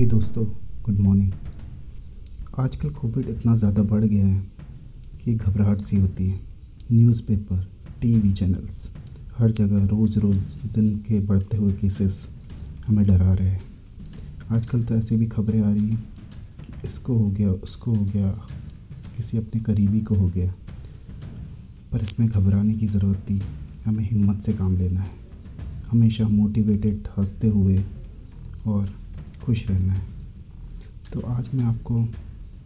[0.00, 0.44] हे दोस्तों
[0.84, 1.32] good morning
[2.58, 4.52] आजकल Covid इतना ज़्यादा बढ़ गया है
[5.24, 6.40] कि घबराहट सी होती है।
[6.92, 7.66] न्यूज़पेपर
[8.00, 8.90] टीवी चैनल्स
[9.38, 12.28] हर जगह रोज़ रोज़ दिन के बढ़ते हुए केसेस
[12.86, 13.62] हमें डरा रहे हैं।
[14.50, 16.08] आजकल तो ऐसी भी खबरें आ रही हैं
[16.66, 18.30] कि इसको हो गया, उसको हो गया,
[19.16, 20.54] किसी अपने करीबी को हो गया।
[21.92, 23.40] पर इसमें घबराने की ज़रूरत नहीं,
[23.86, 25.10] हमें हिम्मत से काम लेना है।
[25.90, 27.84] हमेशा मोटिवेटेड हँसते हुए
[28.66, 28.99] और
[29.40, 30.02] खुश रहना है।
[31.12, 32.00] तो आज मैं आपको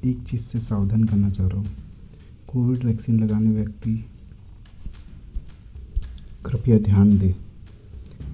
[0.05, 1.69] एक चीज़ से सावधान करना चाह रहा हूँ।
[2.49, 3.93] कोविड वैक्सीन लगाने व्यक्ति,
[6.47, 7.33] कृपया ध्यान दें।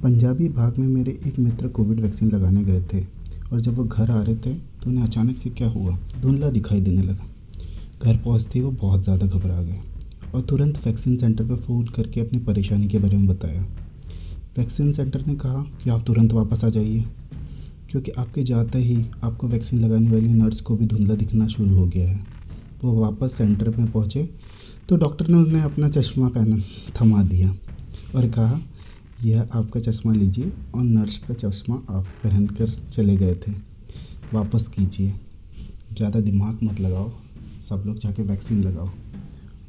[0.03, 3.05] पंजाबी भाग में मेरे एक मित्र कोविड वैक्सीन लगाने गए थे
[3.53, 5.97] और जब वो घर आ रहे थे तो उन्हें अचानक से क्या हुआ?
[6.21, 7.27] धुंधला दिखाई देने लगा।
[8.03, 9.81] घर पहुँचते ही वो बहुत ज़्यादा घबरा गए
[10.35, 13.63] और तुरंत वैक्सीन सेंटर पर फ़ोन करके अपनी परेशानी के बारे में बताया।
[14.59, 17.05] वैक्सीन सेंटर ने कहा कि आप तुरंत वापस आ जाइए।
[17.91, 21.87] क्योंकि आपके जाते ही आपको वैक्सीन लगाने वाली नर्स को भी धुंधला दिखना शुरू हो
[21.87, 22.25] गया है।
[22.83, 24.29] वो वापस सेंटर में पहुँचे
[24.89, 26.57] तो डॉक्टर ने उन्हें अपना चश्मा पहना,
[26.97, 27.51] थमा दिया
[28.17, 28.61] और कहा,
[29.25, 33.53] यह आपका चश्मा लीजिए और नर्स का चश्मा आप पहन कर चले गए थे।
[34.33, 35.15] वापस कीजिए।
[35.93, 37.11] ज़्यादा दिमाग मत लगाओ।
[37.63, 38.91] सब लोग जाके वैक्सीन लगाओ।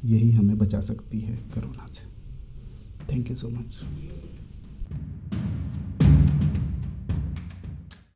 [0.04, 2.06] यही हमें बचा सकती है कोरोना से।
[3.12, 3.78] Thank you so much.